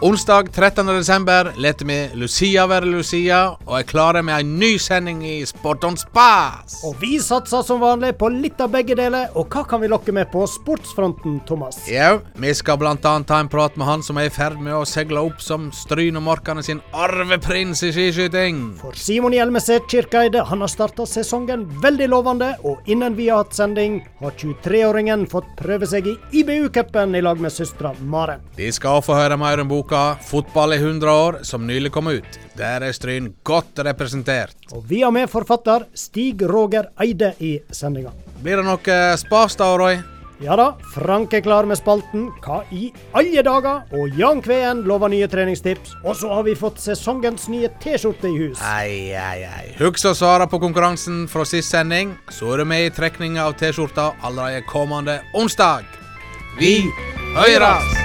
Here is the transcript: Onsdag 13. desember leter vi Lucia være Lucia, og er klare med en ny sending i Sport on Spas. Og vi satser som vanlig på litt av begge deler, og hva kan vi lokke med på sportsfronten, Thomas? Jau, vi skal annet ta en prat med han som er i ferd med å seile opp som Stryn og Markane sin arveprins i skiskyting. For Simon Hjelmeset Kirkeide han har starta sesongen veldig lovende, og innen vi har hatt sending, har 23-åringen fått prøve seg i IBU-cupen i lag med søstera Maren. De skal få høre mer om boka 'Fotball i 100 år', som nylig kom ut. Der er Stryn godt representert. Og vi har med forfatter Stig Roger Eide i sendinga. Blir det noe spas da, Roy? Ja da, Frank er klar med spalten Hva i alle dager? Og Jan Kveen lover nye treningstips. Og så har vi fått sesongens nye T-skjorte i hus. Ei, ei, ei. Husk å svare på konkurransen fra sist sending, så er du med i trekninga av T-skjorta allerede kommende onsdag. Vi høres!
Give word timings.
Onsdag 0.00 0.52
13. 0.52 0.86
desember 0.86 1.52
leter 1.56 1.86
vi 1.86 2.10
Lucia 2.14 2.66
være 2.66 2.88
Lucia, 2.90 3.54
og 3.62 3.76
er 3.78 3.84
klare 3.86 4.22
med 4.26 4.42
en 4.42 4.56
ny 4.58 4.74
sending 4.82 5.20
i 5.24 5.36
Sport 5.46 5.84
on 5.86 5.94
Spas. 5.96 6.80
Og 6.84 6.96
vi 7.00 7.14
satser 7.22 7.62
som 7.62 7.78
vanlig 7.80 8.10
på 8.18 8.28
litt 8.28 8.58
av 8.60 8.72
begge 8.74 8.96
deler, 8.98 9.30
og 9.38 9.54
hva 9.54 9.62
kan 9.70 9.80
vi 9.80 9.88
lokke 9.88 10.12
med 10.12 10.32
på 10.32 10.42
sportsfronten, 10.50 11.38
Thomas? 11.46 11.78
Jau, 11.88 12.18
vi 12.42 12.50
skal 12.58 12.82
annet 12.82 13.28
ta 13.28 13.38
en 13.38 13.48
prat 13.48 13.78
med 13.78 13.86
han 13.86 14.02
som 14.02 14.18
er 14.18 14.26
i 14.28 14.32
ferd 14.34 14.58
med 14.58 14.74
å 14.74 14.82
seile 14.88 15.22
opp 15.22 15.38
som 15.40 15.70
Stryn 15.72 16.18
og 16.18 16.26
Markane 16.26 16.66
sin 16.66 16.82
arveprins 16.92 17.84
i 17.86 17.92
skiskyting. 17.94 18.60
For 18.82 18.98
Simon 18.98 19.38
Hjelmeset 19.38 19.86
Kirkeide 19.88 20.42
han 20.50 20.66
har 20.66 20.74
starta 20.74 21.06
sesongen 21.06 21.68
veldig 21.86 22.10
lovende, 22.10 22.50
og 22.66 22.82
innen 22.90 23.14
vi 23.14 23.30
har 23.30 23.44
hatt 23.44 23.54
sending, 23.56 24.02
har 24.18 24.34
23-åringen 24.42 25.28
fått 25.30 25.54
prøve 25.62 25.86
seg 25.88 26.10
i 26.10 26.18
IBU-cupen 26.42 27.14
i 27.14 27.22
lag 27.24 27.40
med 27.40 27.54
søstera 27.54 27.94
Maren. 28.02 28.42
De 28.58 28.68
skal 28.74 29.00
få 29.06 29.16
høre 29.22 29.38
mer 29.38 29.62
om 29.62 29.70
boka 29.70 29.83
'Fotball 29.90 30.72
i 30.72 30.76
100 30.76 31.10
år', 31.10 31.42
som 31.42 31.66
nylig 31.66 31.92
kom 31.92 32.06
ut. 32.06 32.38
Der 32.56 32.82
er 32.82 32.92
Stryn 32.92 33.34
godt 33.44 33.78
representert. 33.78 34.56
Og 34.72 34.84
vi 34.88 35.02
har 35.02 35.10
med 35.10 35.28
forfatter 35.28 35.86
Stig 35.94 36.42
Roger 36.42 36.90
Eide 37.00 37.34
i 37.40 37.58
sendinga. 37.70 38.10
Blir 38.42 38.56
det 38.56 38.64
noe 38.64 39.16
spas 39.16 39.56
da, 39.56 39.76
Roy? 39.76 39.98
Ja 40.42 40.56
da, 40.58 40.72
Frank 40.94 41.32
er 41.32 41.40
klar 41.40 41.64
med 41.64 41.78
spalten 41.78 42.26
Hva 42.42 42.64
i 42.74 42.88
alle 43.14 43.42
dager? 43.46 43.84
Og 43.94 44.18
Jan 44.18 44.42
Kveen 44.42 44.82
lover 44.84 45.12
nye 45.12 45.28
treningstips. 45.30 45.94
Og 46.04 46.18
så 46.18 46.32
har 46.34 46.42
vi 46.42 46.56
fått 46.58 46.82
sesongens 46.82 47.46
nye 47.48 47.70
T-skjorte 47.80 48.28
i 48.28 48.38
hus. 48.42 48.62
Ei, 48.74 49.14
ei, 49.14 49.46
ei. 49.46 49.66
Husk 49.78 50.10
å 50.10 50.14
svare 50.18 50.48
på 50.50 50.60
konkurransen 50.62 51.24
fra 51.30 51.46
sist 51.48 51.70
sending, 51.70 52.16
så 52.34 52.54
er 52.54 52.64
du 52.64 52.68
med 52.74 52.88
i 52.88 52.94
trekninga 52.94 53.46
av 53.46 53.58
T-skjorta 53.60 54.12
allerede 54.22 54.66
kommende 54.68 55.20
onsdag. 55.38 55.86
Vi 56.58 56.80
høres! 57.38 58.03